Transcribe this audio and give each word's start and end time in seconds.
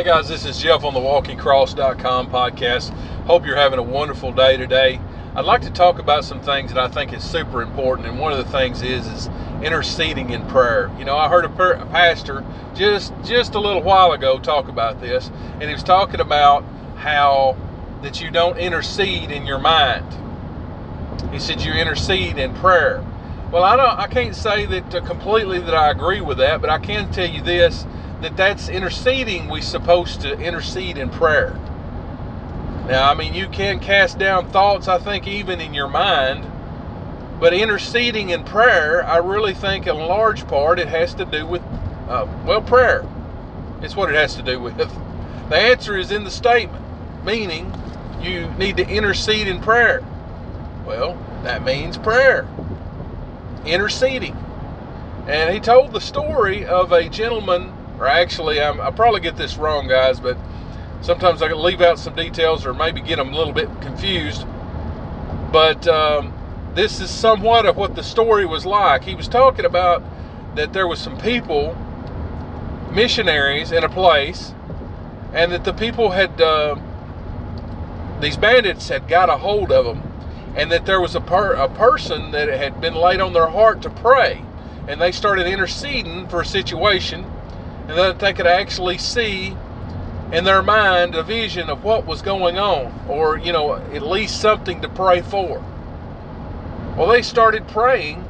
Hey 0.00 0.06
guys, 0.06 0.28
this 0.28 0.46
is 0.46 0.56
Jeff 0.56 0.82
on 0.82 0.94
the 0.94 0.98
walkingcross.com 0.98 2.30
podcast. 2.30 2.88
Hope 3.26 3.44
you're 3.44 3.54
having 3.54 3.78
a 3.78 3.82
wonderful 3.82 4.32
day 4.32 4.56
today. 4.56 4.98
I'd 5.34 5.44
like 5.44 5.60
to 5.60 5.70
talk 5.70 5.98
about 5.98 6.24
some 6.24 6.40
things 6.40 6.72
that 6.72 6.82
I 6.82 6.88
think 6.88 7.12
is 7.12 7.22
super 7.22 7.60
important, 7.60 8.08
and 8.08 8.18
one 8.18 8.32
of 8.32 8.38
the 8.38 8.50
things 8.50 8.80
is 8.80 9.06
is 9.06 9.28
interceding 9.62 10.30
in 10.30 10.46
prayer. 10.46 10.90
You 10.98 11.04
know, 11.04 11.18
I 11.18 11.28
heard 11.28 11.44
a, 11.44 11.50
per- 11.50 11.74
a 11.74 11.84
pastor 11.84 12.42
just 12.74 13.12
just 13.24 13.54
a 13.54 13.60
little 13.60 13.82
while 13.82 14.12
ago 14.12 14.38
talk 14.38 14.68
about 14.68 15.02
this, 15.02 15.30
and 15.60 15.64
he 15.64 15.72
was 15.74 15.82
talking 15.82 16.20
about 16.20 16.64
how 16.96 17.58
that 18.00 18.22
you 18.22 18.30
don't 18.30 18.56
intercede 18.56 19.30
in 19.30 19.44
your 19.44 19.58
mind. 19.58 20.06
He 21.30 21.38
said 21.38 21.60
you 21.60 21.74
intercede 21.74 22.38
in 22.38 22.54
prayer. 22.54 23.04
Well, 23.52 23.64
I 23.64 23.76
don't. 23.76 23.98
I 23.98 24.06
can't 24.06 24.34
say 24.34 24.64
that 24.64 24.94
uh, 24.94 25.02
completely 25.02 25.60
that 25.60 25.74
I 25.74 25.90
agree 25.90 26.22
with 26.22 26.38
that, 26.38 26.62
but 26.62 26.70
I 26.70 26.78
can 26.78 27.12
tell 27.12 27.28
you 27.28 27.42
this 27.42 27.84
that 28.22 28.36
that's 28.36 28.68
interceding 28.68 29.48
we 29.48 29.60
supposed 29.60 30.20
to 30.22 30.38
intercede 30.38 30.98
in 30.98 31.10
prayer. 31.10 31.58
Now 32.86 33.10
i 33.10 33.14
mean 33.14 33.34
you 33.34 33.48
can 33.48 33.78
cast 33.78 34.18
down 34.18 34.50
thoughts 34.50 34.88
i 34.88 34.98
think 34.98 35.26
even 35.26 35.60
in 35.60 35.74
your 35.74 35.88
mind 35.88 36.46
but 37.38 37.54
interceding 37.54 38.30
in 38.30 38.44
prayer 38.44 39.06
i 39.06 39.16
really 39.16 39.54
think 39.54 39.86
in 39.86 39.96
large 39.96 40.46
part 40.48 40.78
it 40.78 40.88
has 40.88 41.14
to 41.14 41.24
do 41.24 41.46
with 41.46 41.62
uh, 42.08 42.26
well 42.44 42.62
prayer. 42.62 43.04
It's 43.82 43.96
what 43.96 44.10
it 44.10 44.16
has 44.16 44.34
to 44.36 44.42
do 44.42 44.60
with. 44.60 44.76
The 45.50 45.56
answer 45.56 45.96
is 45.96 46.12
in 46.12 46.22
the 46.22 46.30
statement 46.30 46.84
meaning 47.24 47.72
you 48.20 48.48
need 48.52 48.76
to 48.76 48.88
intercede 48.88 49.48
in 49.48 49.60
prayer. 49.60 50.02
Well 50.84 51.18
that 51.42 51.64
means 51.64 51.96
prayer. 51.96 52.46
Interceding. 53.64 54.36
And 55.26 55.52
he 55.52 55.60
told 55.60 55.92
the 55.92 56.00
story 56.00 56.64
of 56.64 56.92
a 56.92 57.08
gentleman 57.08 57.72
or 58.00 58.08
actually, 58.08 58.60
I'm, 58.60 58.80
I 58.80 58.90
probably 58.90 59.20
get 59.20 59.36
this 59.36 59.58
wrong, 59.58 59.86
guys, 59.86 60.18
but 60.18 60.38
sometimes 61.02 61.42
I 61.42 61.48
can 61.48 61.62
leave 61.62 61.82
out 61.82 61.98
some 61.98 62.14
details 62.14 62.64
or 62.64 62.72
maybe 62.72 63.02
get 63.02 63.16
them 63.16 63.34
a 63.34 63.36
little 63.36 63.52
bit 63.52 63.68
confused. 63.82 64.46
But 65.52 65.86
um, 65.86 66.32
this 66.74 67.00
is 67.00 67.10
somewhat 67.10 67.66
of 67.66 67.76
what 67.76 67.94
the 67.94 68.02
story 68.02 68.46
was 68.46 68.64
like. 68.64 69.04
He 69.04 69.14
was 69.14 69.28
talking 69.28 69.66
about 69.66 70.02
that 70.56 70.72
there 70.72 70.88
was 70.88 70.98
some 70.98 71.18
people, 71.18 71.76
missionaries 72.90 73.70
in 73.70 73.84
a 73.84 73.88
place, 73.88 74.54
and 75.34 75.52
that 75.52 75.64
the 75.64 75.74
people 75.74 76.10
had, 76.10 76.40
uh, 76.40 76.76
these 78.22 78.38
bandits 78.38 78.88
had 78.88 79.08
got 79.08 79.28
a 79.28 79.36
hold 79.36 79.70
of 79.70 79.84
them, 79.84 80.02
and 80.56 80.72
that 80.72 80.86
there 80.86 81.02
was 81.02 81.14
a, 81.14 81.20
per- 81.20 81.52
a 81.52 81.68
person 81.68 82.30
that 82.30 82.48
had 82.48 82.80
been 82.80 82.94
laid 82.94 83.20
on 83.20 83.34
their 83.34 83.48
heart 83.48 83.82
to 83.82 83.90
pray. 83.90 84.42
And 84.88 84.98
they 84.98 85.12
started 85.12 85.46
interceding 85.46 86.26
for 86.28 86.40
a 86.40 86.46
situation 86.46 87.26
and 87.90 87.98
that 87.98 88.20
they 88.20 88.32
could 88.32 88.46
actually 88.46 88.98
see 88.98 89.56
in 90.32 90.44
their 90.44 90.62
mind 90.62 91.16
a 91.16 91.24
vision 91.24 91.68
of 91.68 91.82
what 91.82 92.06
was 92.06 92.22
going 92.22 92.56
on, 92.56 93.04
or, 93.08 93.36
you 93.36 93.52
know, 93.52 93.74
at 93.74 94.02
least 94.02 94.40
something 94.40 94.80
to 94.80 94.88
pray 94.88 95.20
for. 95.22 95.60
Well, 96.96 97.08
they 97.08 97.22
started 97.22 97.66
praying, 97.66 98.24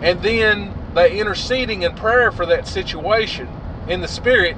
and 0.00 0.20
then 0.22 0.74
they 0.92 1.20
interceding 1.20 1.82
in 1.82 1.94
prayer 1.94 2.32
for 2.32 2.46
that 2.46 2.66
situation 2.66 3.48
in 3.86 4.00
the 4.00 4.08
spirit 4.08 4.56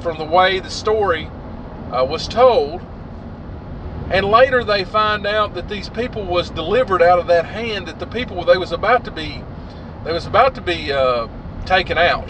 from 0.00 0.18
the 0.18 0.24
way 0.24 0.58
the 0.58 0.70
story 0.70 1.30
uh, 1.92 2.04
was 2.04 2.26
told. 2.26 2.80
And 4.10 4.26
later 4.26 4.64
they 4.64 4.82
find 4.82 5.24
out 5.24 5.54
that 5.54 5.68
these 5.68 5.88
people 5.88 6.24
was 6.24 6.50
delivered 6.50 7.00
out 7.00 7.20
of 7.20 7.28
that 7.28 7.44
hand, 7.44 7.86
that 7.86 8.00
the 8.00 8.08
people 8.08 8.44
they 8.44 8.58
was 8.58 8.72
about 8.72 9.04
to 9.04 9.12
be, 9.12 9.44
they 10.02 10.12
was 10.12 10.26
about 10.26 10.56
to 10.56 10.60
be 10.60 10.90
uh, 10.90 11.28
taken 11.64 11.96
out. 11.96 12.28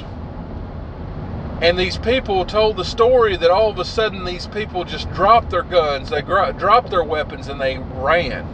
And 1.61 1.79
these 1.79 1.99
people 1.99 2.47
told 2.47 2.79
the 2.79 2.85
story 2.85 3.37
that 3.37 3.51
all 3.51 3.71
of 3.71 3.79
a 3.79 3.85
sudden 3.85 4.25
these 4.25 4.47
people 4.47 4.83
just 4.85 5.11
dropped 5.13 5.51
their 5.51 5.63
guns, 5.63 6.09
they 6.09 6.23
dropped 6.23 6.91
their 6.91 7.05
weapons, 7.05 7.49
and 7.49 7.61
they 7.61 7.79
ran. 7.79 8.47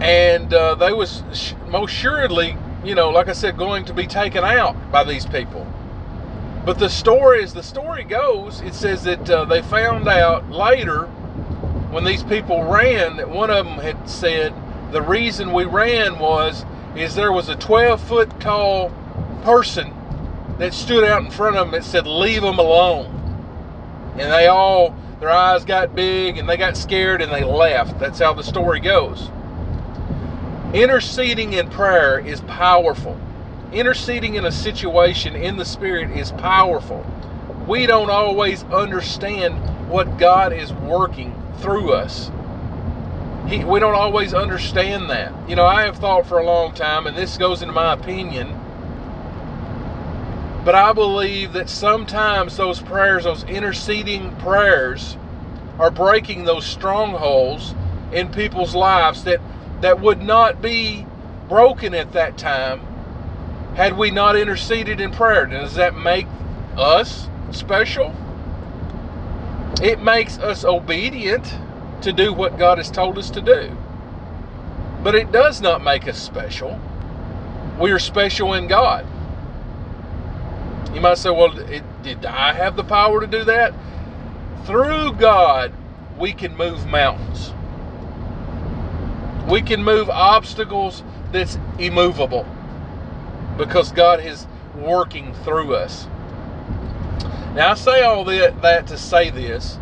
And 0.00 0.52
uh, 0.54 0.74
they 0.76 0.92
was 0.94 1.22
most 1.68 1.92
assuredly, 1.92 2.56
you 2.82 2.94
know, 2.94 3.10
like 3.10 3.28
I 3.28 3.34
said, 3.34 3.58
going 3.58 3.84
to 3.84 3.92
be 3.92 4.06
taken 4.06 4.42
out 4.42 4.90
by 4.90 5.04
these 5.04 5.26
people. 5.26 5.66
But 6.64 6.78
the 6.78 6.88
story, 6.88 7.42
as 7.42 7.52
the 7.52 7.62
story 7.62 8.04
goes, 8.04 8.62
it 8.62 8.72
says 8.72 9.04
that 9.04 9.28
uh, 9.28 9.44
they 9.44 9.60
found 9.60 10.08
out 10.08 10.50
later 10.50 11.06
when 11.90 12.04
these 12.04 12.22
people 12.22 12.64
ran 12.64 13.18
that 13.18 13.28
one 13.28 13.50
of 13.50 13.66
them 13.66 13.78
had 13.78 14.08
said 14.08 14.54
the 14.92 15.02
reason 15.02 15.52
we 15.52 15.64
ran 15.64 16.18
was 16.18 16.64
is 16.96 17.14
there 17.14 17.32
was 17.32 17.50
a 17.50 17.56
12 17.56 18.00
foot 18.00 18.40
tall 18.40 18.90
person 19.42 19.92
that 20.62 20.72
stood 20.72 21.02
out 21.02 21.24
in 21.24 21.30
front 21.30 21.56
of 21.56 21.66
them 21.66 21.72
that 21.72 21.84
said, 21.84 22.06
Leave 22.06 22.42
them 22.42 22.58
alone. 22.58 23.06
And 24.18 24.32
they 24.32 24.46
all, 24.46 24.96
their 25.18 25.30
eyes 25.30 25.64
got 25.64 25.94
big 25.94 26.38
and 26.38 26.48
they 26.48 26.56
got 26.56 26.76
scared 26.76 27.20
and 27.20 27.32
they 27.32 27.42
left. 27.42 27.98
That's 27.98 28.20
how 28.20 28.32
the 28.32 28.42
story 28.42 28.78
goes. 28.78 29.30
Interceding 30.72 31.54
in 31.54 31.68
prayer 31.68 32.18
is 32.18 32.40
powerful. 32.42 33.18
Interceding 33.72 34.36
in 34.36 34.44
a 34.44 34.52
situation 34.52 35.34
in 35.34 35.56
the 35.56 35.64
Spirit 35.64 36.16
is 36.16 36.30
powerful. 36.32 37.04
We 37.66 37.86
don't 37.86 38.10
always 38.10 38.62
understand 38.64 39.54
what 39.88 40.18
God 40.18 40.52
is 40.52 40.72
working 40.72 41.34
through 41.58 41.92
us. 41.92 42.30
He, 43.48 43.64
we 43.64 43.80
don't 43.80 43.94
always 43.94 44.32
understand 44.32 45.10
that. 45.10 45.32
You 45.48 45.56
know, 45.56 45.66
I 45.66 45.82
have 45.82 45.96
thought 45.96 46.26
for 46.26 46.38
a 46.38 46.44
long 46.44 46.72
time, 46.74 47.06
and 47.06 47.16
this 47.16 47.36
goes 47.36 47.62
into 47.62 47.74
my 47.74 47.94
opinion, 47.94 48.48
but 50.64 50.74
I 50.74 50.92
believe 50.92 51.52
that 51.54 51.68
sometimes 51.68 52.56
those 52.56 52.80
prayers, 52.80 53.24
those 53.24 53.44
interceding 53.44 54.34
prayers, 54.36 55.16
are 55.78 55.90
breaking 55.90 56.44
those 56.44 56.64
strongholds 56.64 57.74
in 58.12 58.30
people's 58.30 58.74
lives 58.74 59.24
that, 59.24 59.40
that 59.80 60.00
would 60.00 60.22
not 60.22 60.62
be 60.62 61.06
broken 61.48 61.94
at 61.94 62.12
that 62.12 62.38
time 62.38 62.80
had 63.74 63.96
we 63.96 64.10
not 64.10 64.36
interceded 64.36 65.00
in 65.00 65.10
prayer. 65.10 65.46
Does 65.46 65.74
that 65.74 65.96
make 65.96 66.26
us 66.76 67.28
special? 67.50 68.14
It 69.82 70.00
makes 70.00 70.38
us 70.38 70.64
obedient 70.64 71.54
to 72.02 72.12
do 72.12 72.32
what 72.32 72.58
God 72.58 72.78
has 72.78 72.90
told 72.90 73.18
us 73.18 73.30
to 73.30 73.40
do. 73.40 73.76
But 75.02 75.14
it 75.14 75.32
does 75.32 75.60
not 75.60 75.82
make 75.82 76.06
us 76.06 76.20
special. 76.22 76.78
We 77.80 77.90
are 77.90 77.98
special 77.98 78.54
in 78.54 78.68
God. 78.68 79.06
You 80.94 81.00
might 81.00 81.18
say, 81.18 81.30
well, 81.30 81.58
it, 81.58 81.82
did 82.02 82.24
I 82.26 82.52
have 82.52 82.76
the 82.76 82.84
power 82.84 83.20
to 83.20 83.26
do 83.26 83.44
that? 83.44 83.72
Through 84.66 85.14
God, 85.14 85.72
we 86.18 86.32
can 86.32 86.56
move 86.56 86.86
mountains. 86.86 87.52
We 89.50 89.62
can 89.62 89.82
move 89.82 90.08
obstacles 90.10 91.02
that's 91.32 91.58
immovable 91.78 92.46
because 93.56 93.90
God 93.90 94.20
is 94.20 94.46
working 94.76 95.34
through 95.44 95.74
us. 95.74 96.06
Now, 97.54 97.70
I 97.70 97.74
say 97.74 98.02
all 98.02 98.24
that 98.24 98.86
to 98.86 98.98
say 98.98 99.30
this 99.30 99.78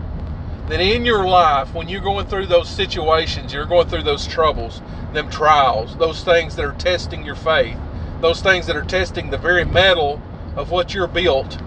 that 0.68 0.80
in 0.80 1.04
your 1.04 1.26
life, 1.26 1.74
when 1.74 1.88
you're 1.88 2.00
going 2.00 2.26
through 2.28 2.46
those 2.46 2.68
situations, 2.68 3.52
you're 3.52 3.66
going 3.66 3.88
through 3.88 4.04
those 4.04 4.24
troubles, 4.24 4.80
them 5.12 5.28
trials, 5.28 5.96
those 5.96 6.22
things 6.22 6.54
that 6.54 6.64
are 6.64 6.74
testing 6.74 7.24
your 7.24 7.34
faith, 7.34 7.76
those 8.20 8.40
things 8.40 8.68
that 8.68 8.76
are 8.76 8.84
testing 8.84 9.30
the 9.30 9.38
very 9.38 9.64
mettle 9.64 10.22
of 10.56 10.70
what 10.70 10.94
you're 10.94 11.06
built. 11.06 11.58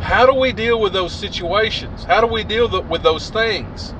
How 0.00 0.24
do 0.24 0.34
we 0.34 0.52
deal 0.52 0.80
with 0.80 0.92
those 0.92 1.12
situations? 1.12 2.04
How 2.04 2.20
do 2.20 2.26
we 2.26 2.44
deal 2.44 2.82
with 2.82 3.02
those 3.02 3.30
things? 3.30 3.92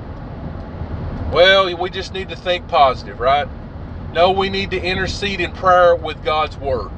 Well, 1.33 1.77
we 1.77 1.91
just 1.91 2.15
need 2.15 2.31
to 2.31 2.37
think 2.37 2.67
positive, 2.69 3.21
right? 3.21 3.47
No, 4.13 4.31
we 4.31 4.49
need 4.49 4.71
to 4.71 4.81
intercede 4.81 5.41
in 5.41 5.53
prayer 5.53 5.95
with 5.95 6.25
God's 6.25 6.57
Word. 6.57 6.91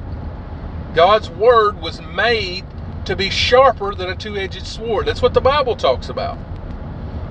God's 0.95 1.29
Word 1.29 1.81
was 1.81 2.01
made 2.01 2.63
to 3.05 3.15
be 3.15 3.29
sharper 3.29 3.93
than 3.93 4.09
a 4.09 4.15
two 4.15 4.37
edged 4.37 4.65
sword. 4.65 5.07
That's 5.07 5.21
what 5.21 5.33
the 5.33 5.41
Bible 5.41 5.75
talks 5.75 6.07
about. 6.07 6.37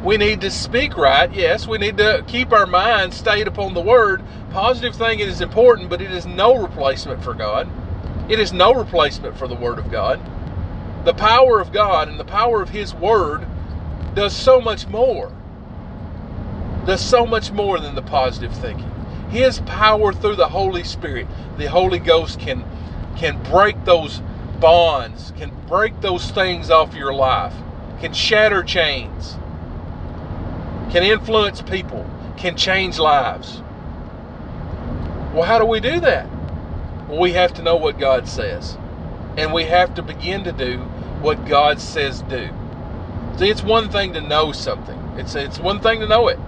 We 0.04 0.18
need 0.18 0.42
to 0.42 0.50
speak 0.50 0.96
right. 0.96 1.32
Yes, 1.32 1.66
we 1.66 1.78
need 1.78 1.96
to 1.98 2.24
keep 2.26 2.52
our 2.52 2.66
mind 2.66 3.14
stayed 3.14 3.48
upon 3.48 3.72
the 3.72 3.80
Word. 3.80 4.22
Positive 4.50 4.94
thinking 4.94 5.26
is 5.26 5.40
important, 5.40 5.88
but 5.88 6.02
it 6.02 6.10
is 6.10 6.26
no 6.26 6.56
replacement 6.60 7.24
for 7.24 7.32
God. 7.32 7.68
It 8.30 8.38
is 8.38 8.52
no 8.52 8.72
replacement 8.72 9.36
for 9.36 9.48
the 9.48 9.56
Word 9.56 9.80
of 9.80 9.90
God. 9.90 10.20
The 11.04 11.14
power 11.14 11.60
of 11.60 11.72
God 11.72 12.08
and 12.08 12.20
the 12.20 12.24
power 12.24 12.62
of 12.62 12.68
His 12.68 12.94
Word 12.94 13.44
does 14.14 14.34
so 14.34 14.60
much 14.60 14.86
more. 14.86 15.32
Does 16.86 17.00
so 17.00 17.26
much 17.26 17.50
more 17.50 17.80
than 17.80 17.96
the 17.96 18.02
positive 18.02 18.54
thinking. 18.54 18.88
His 19.30 19.58
power 19.62 20.12
through 20.12 20.36
the 20.36 20.48
Holy 20.48 20.84
Spirit, 20.84 21.26
the 21.58 21.66
Holy 21.66 21.98
Ghost 21.98 22.38
can 22.38 22.64
can 23.16 23.42
break 23.42 23.84
those 23.84 24.22
bonds, 24.60 25.32
can 25.36 25.50
break 25.66 26.00
those 26.00 26.30
things 26.30 26.70
off 26.70 26.94
your 26.94 27.12
life, 27.12 27.54
can 28.00 28.12
shatter 28.12 28.62
chains, 28.62 29.36
can 30.92 31.02
influence 31.02 31.62
people, 31.62 32.08
can 32.36 32.56
change 32.56 33.00
lives. 33.00 33.60
Well, 35.34 35.42
how 35.42 35.58
do 35.58 35.64
we 35.64 35.80
do 35.80 35.98
that? 36.00 36.28
We 37.10 37.32
have 37.32 37.54
to 37.54 37.62
know 37.62 37.76
what 37.76 37.98
God 37.98 38.28
says. 38.28 38.76
And 39.36 39.52
we 39.52 39.64
have 39.64 39.94
to 39.94 40.02
begin 40.02 40.44
to 40.44 40.52
do 40.52 40.78
what 41.20 41.46
God 41.46 41.80
says 41.80 42.22
do. 42.22 42.48
See, 43.38 43.48
it's 43.48 43.62
one 43.62 43.88
thing 43.90 44.12
to 44.14 44.20
know 44.20 44.52
something. 44.52 44.98
It's 45.16 45.34
it's 45.34 45.58
one 45.58 45.80
thing 45.80 46.00
to 46.00 46.06
know 46.06 46.28
it. 46.28 46.38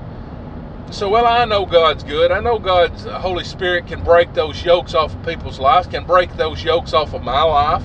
So, 0.91 1.09
well, 1.09 1.27
I 1.27 1.47
know 1.47 1.65
God's 1.65 2.05
good. 2.05 2.31
I 2.31 2.41
know 2.41 2.59
God's 2.59 3.05
Holy 3.05 3.45
Spirit 3.45 3.87
can 3.87 4.05
break 4.05 4.35
those 4.35 4.63
yokes 4.63 4.95
off 4.95 5.15
of 5.15 5.27
people's 5.27 5.59
lives, 5.59 5.87
can 5.87 6.05
break 6.05 6.35
those 6.37 6.63
yokes 6.63 6.93
off 6.93 7.15
of 7.15 7.23
my 7.23 7.43
life. 7.43 7.83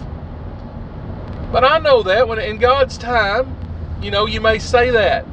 But 1.52 1.64
I 1.64 1.80
know 1.80 2.04
that 2.04 2.28
when 2.28 2.40
in 2.40 2.58
God's 2.58 2.98
time, 2.98 3.56
you 4.02 4.12
know, 4.12 4.26
you 4.26 4.42
may 4.42 4.60
say 4.60 4.90
that. 4.92 5.26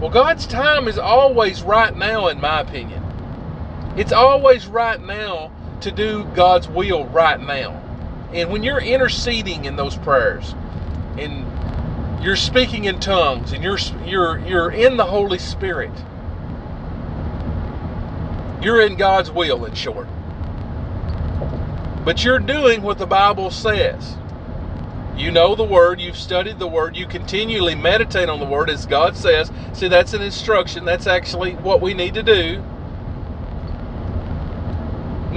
Well, 0.00 0.10
God's 0.10 0.46
time 0.46 0.86
is 0.86 0.98
always 0.98 1.62
right 1.62 1.96
now, 1.96 2.28
in 2.28 2.38
my 2.38 2.60
opinion. 2.60 3.02
It's 3.96 4.12
always 4.12 4.66
right 4.66 5.00
now 5.00 5.50
to 5.80 5.92
do 5.92 6.24
God's 6.34 6.68
will 6.68 7.06
right 7.06 7.40
now. 7.40 7.82
And 8.32 8.50
when 8.50 8.62
you're 8.62 8.80
interceding 8.80 9.64
in 9.64 9.76
those 9.76 9.96
prayers, 9.96 10.54
and 11.18 12.22
you're 12.22 12.36
speaking 12.36 12.84
in 12.84 13.00
tongues, 13.00 13.52
and 13.52 13.62
you're 13.62 13.78
you're 14.04 14.38
you're 14.40 14.70
in 14.70 14.96
the 14.96 15.04
Holy 15.04 15.38
Spirit, 15.38 15.92
you're 18.62 18.80
in 18.80 18.96
God's 18.96 19.30
will, 19.30 19.64
in 19.64 19.74
short. 19.74 20.08
But 22.04 22.24
you're 22.24 22.38
doing 22.38 22.82
what 22.82 22.98
the 22.98 23.06
Bible 23.06 23.50
says. 23.50 24.16
You 25.16 25.30
know 25.30 25.54
the 25.54 25.64
Word, 25.64 26.00
you've 26.00 26.16
studied 26.16 26.58
the 26.58 26.66
Word, 26.68 26.94
you 26.96 27.06
continually 27.06 27.74
meditate 27.74 28.28
on 28.28 28.38
the 28.38 28.46
Word 28.46 28.68
as 28.68 28.86
God 28.86 29.16
says. 29.16 29.50
See, 29.72 29.88
that's 29.88 30.12
an 30.12 30.20
instruction. 30.22 30.84
That's 30.84 31.06
actually 31.06 31.54
what 31.54 31.80
we 31.80 31.94
need 31.94 32.14
to 32.14 32.22
do. 32.22 32.62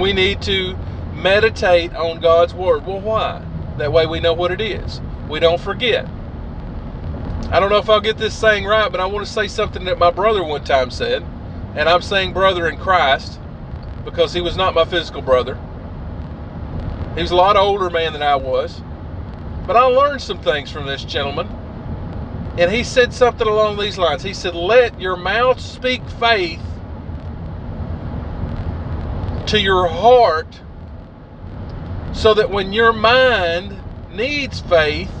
We 0.00 0.14
need 0.14 0.40
to 0.42 0.76
meditate 1.14 1.94
on 1.94 2.20
God's 2.20 2.54
Word. 2.54 2.86
Well, 2.86 3.00
why? 3.00 3.44
That 3.76 3.92
way 3.92 4.06
we 4.06 4.18
know 4.18 4.32
what 4.32 4.50
it 4.50 4.60
is. 4.60 5.00
We 5.28 5.40
don't 5.40 5.60
forget. 5.60 6.08
I 7.50 7.60
don't 7.60 7.68
know 7.68 7.78
if 7.78 7.90
I'll 7.90 8.00
get 8.00 8.16
this 8.16 8.34
saying 8.34 8.64
right, 8.64 8.90
but 8.90 9.00
I 9.00 9.06
want 9.06 9.26
to 9.26 9.32
say 9.32 9.46
something 9.46 9.84
that 9.84 9.98
my 9.98 10.10
brother 10.10 10.42
one 10.42 10.64
time 10.64 10.90
said. 10.90 11.22
And 11.74 11.88
I'm 11.88 12.00
saying 12.00 12.32
brother 12.32 12.66
in 12.66 12.78
Christ 12.78 13.38
because 14.04 14.32
he 14.32 14.40
was 14.40 14.56
not 14.56 14.74
my 14.74 14.84
physical 14.84 15.20
brother. 15.20 15.58
He 17.14 17.22
was 17.22 17.30
a 17.30 17.36
lot 17.36 17.56
older 17.56 17.90
man 17.90 18.12
than 18.12 18.22
I 18.22 18.36
was. 18.36 18.82
But 19.66 19.76
I 19.76 19.82
learned 19.82 20.22
some 20.22 20.40
things 20.40 20.70
from 20.70 20.86
this 20.86 21.04
gentleman. 21.04 21.48
And 22.56 22.70
he 22.70 22.84
said 22.84 23.12
something 23.12 23.46
along 23.46 23.78
these 23.78 23.98
lines. 23.98 24.22
He 24.22 24.34
said, 24.34 24.54
Let 24.54 24.98
your 25.00 25.16
mouth 25.16 25.60
speak 25.60 26.08
faith 26.08 26.62
to 29.50 29.60
your 29.60 29.88
heart 29.88 30.60
so 32.12 32.34
that 32.34 32.50
when 32.50 32.72
your 32.72 32.92
mind 32.92 33.80
needs 34.12 34.60
faith, 34.60 35.12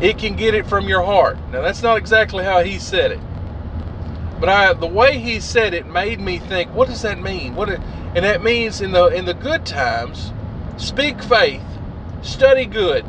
it 0.00 0.18
can 0.18 0.36
get 0.36 0.54
it 0.54 0.66
from 0.66 0.88
your 0.88 1.02
heart. 1.02 1.38
Now, 1.50 1.62
that's 1.62 1.82
not 1.82 1.98
exactly 1.98 2.44
how 2.44 2.62
he 2.62 2.78
said 2.78 3.12
it. 3.12 3.20
But 4.40 4.48
I, 4.48 4.72
the 4.72 4.86
way 4.86 5.18
he 5.18 5.40
said 5.40 5.74
it 5.74 5.86
made 5.86 6.20
me 6.20 6.38
think, 6.38 6.72
what 6.72 6.88
does 6.88 7.02
that 7.02 7.20
mean? 7.20 7.54
What? 7.54 7.68
It, 7.68 7.80
and 8.14 8.24
that 8.24 8.42
means 8.42 8.80
in 8.80 8.92
the 8.92 9.06
in 9.06 9.24
the 9.24 9.34
good 9.34 9.66
times, 9.66 10.32
speak 10.76 11.22
faith 11.22 11.62
study 12.22 12.66
good, 12.66 13.04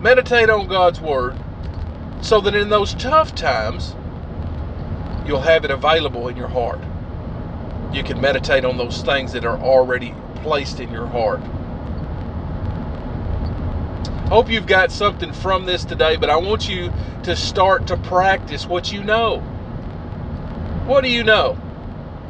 meditate 0.00 0.50
on 0.50 0.66
God's 0.66 1.00
Word, 1.00 1.36
so 2.20 2.40
that 2.40 2.54
in 2.54 2.68
those 2.68 2.94
tough 2.94 3.34
times, 3.34 3.94
you'll 5.26 5.40
have 5.40 5.64
it 5.64 5.70
available 5.70 6.28
in 6.28 6.36
your 6.36 6.48
heart. 6.48 6.80
You 7.92 8.02
can 8.02 8.20
meditate 8.20 8.64
on 8.64 8.76
those 8.76 9.02
things 9.02 9.32
that 9.32 9.44
are 9.44 9.58
already 9.58 10.14
placed 10.36 10.80
in 10.80 10.90
your 10.90 11.06
heart. 11.06 11.40
Hope 14.28 14.50
you've 14.50 14.66
got 14.66 14.90
something 14.90 15.32
from 15.32 15.66
this 15.66 15.84
today, 15.84 16.16
but 16.16 16.30
I 16.30 16.36
want 16.36 16.68
you 16.68 16.92
to 17.22 17.36
start 17.36 17.86
to 17.88 17.96
practice 17.96 18.66
what 18.66 18.92
you 18.92 19.04
know. 19.04 19.38
What 20.86 21.04
do 21.04 21.10
you 21.10 21.24
know? 21.24 21.56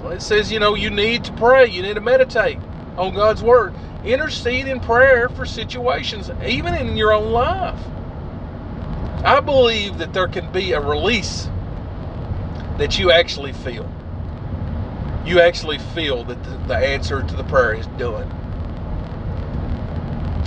Well, 0.03 0.13
it 0.13 0.23
says, 0.23 0.53
you 0.53 0.61
know, 0.61 0.75
you 0.75 0.91
need 0.91 1.25
to 1.25 1.33
pray, 1.33 1.67
you 1.67 1.83
need 1.83 1.95
to 1.95 2.01
meditate 2.01 2.59
on 2.97 3.15
God's 3.15 3.43
Word 3.43 3.75
intercede 4.07 4.69
in 4.69 4.81
prayer 4.81 5.29
for 5.29 5.45
situations, 5.45 6.31
even 6.45 6.75
in 6.75 6.97
your 6.97 7.13
own 7.13 7.33
life. 7.33 7.79
I 9.25 9.41
believe 9.41 9.99
that 9.99 10.13
there 10.13 10.29
can 10.29 10.51
be 10.53 10.73
a 10.73 10.81
release 10.81 11.49
that 12.79 12.99
you 12.99 13.11
actually 13.11 13.53
feel. 13.53 13.91
You 15.27 15.41
actually 15.41 15.79
feel 15.79 16.23
that 16.25 16.43
the, 16.45 16.57
the 16.69 16.77
answer 16.77 17.23
to 17.23 17.37
the 17.37 17.43
prayer 17.45 17.75
is 17.75 17.87
done. 17.99 18.31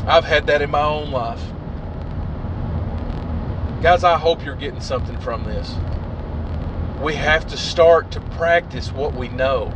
I've 0.07 0.23
had 0.23 0.47
that 0.47 0.61
in 0.61 0.71
my 0.71 0.83
own 0.83 1.11
life. 1.11 1.43
Guys, 3.81 4.05
I 4.05 4.17
hope 4.17 4.43
you're 4.43 4.55
getting 4.55 4.81
something 4.81 5.19
from 5.19 5.43
this. 5.43 5.75
We 7.01 7.15
have 7.15 7.45
to 7.47 7.57
start 7.57 8.09
to 8.11 8.21
practice 8.21 8.91
what 8.91 9.13
we 9.13 9.27
know. 9.27 9.73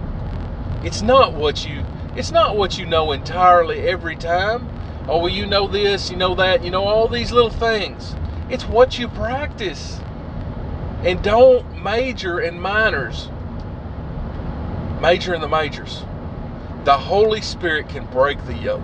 It's 0.84 1.02
not 1.02 1.34
what 1.34 1.68
you 1.68 1.86
it's 2.16 2.32
not 2.32 2.56
what 2.56 2.78
you 2.78 2.86
know 2.86 3.12
entirely 3.12 3.82
every 3.82 4.16
time. 4.16 4.70
Oh, 5.08 5.18
well, 5.18 5.30
you 5.30 5.46
know 5.46 5.68
this, 5.68 6.10
you 6.10 6.16
know 6.16 6.36
that, 6.36 6.64
you 6.64 6.72
know 6.72 6.86
all 6.86 7.08
these 7.08 7.32
little 7.32 7.50
things. 7.50 8.16
It's 8.50 8.66
what 8.66 8.98
you 8.98 9.08
practice. 9.10 10.00
And 11.04 11.22
don't 11.22 11.84
major 11.84 12.40
in 12.40 12.60
minors, 12.60 13.30
major 15.04 15.36
in 15.36 15.42
the 15.42 15.50
majors. 15.50 16.06
The 16.86 16.98
Holy 16.98 17.42
Spirit 17.42 17.90
can 17.90 18.06
break 18.06 18.44
the 18.46 18.56
yoke. 18.56 18.82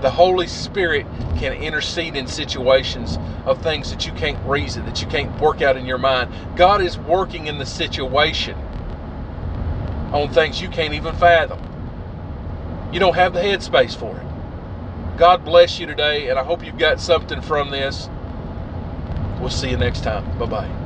The 0.00 0.10
Holy 0.10 0.46
Spirit 0.46 1.06
can 1.36 1.52
intercede 1.52 2.16
in 2.16 2.26
situations 2.26 3.18
of 3.44 3.62
things 3.62 3.90
that 3.90 4.06
you 4.06 4.12
can't 4.14 4.42
reason, 4.46 4.86
that 4.86 5.02
you 5.02 5.06
can't 5.08 5.38
work 5.38 5.60
out 5.60 5.76
in 5.76 5.84
your 5.84 5.98
mind. 5.98 6.32
God 6.56 6.80
is 6.80 6.98
working 6.98 7.48
in 7.48 7.58
the 7.58 7.66
situation 7.66 8.56
on 10.12 10.32
things 10.32 10.62
you 10.62 10.70
can't 10.70 10.94
even 10.94 11.14
fathom. 11.14 11.60
You 12.90 12.98
don't 12.98 13.14
have 13.14 13.34
the 13.34 13.40
headspace 13.40 13.94
for 13.94 14.16
it. 14.18 14.26
God 15.18 15.44
bless 15.44 15.78
you 15.78 15.84
today, 15.86 16.30
and 16.30 16.38
I 16.38 16.44
hope 16.44 16.64
you've 16.64 16.78
got 16.78 16.98
something 16.98 17.42
from 17.42 17.70
this. 17.70 18.08
We'll 19.38 19.50
see 19.50 19.68
you 19.68 19.76
next 19.76 20.02
time. 20.02 20.38
Bye 20.38 20.46
bye. 20.46 20.79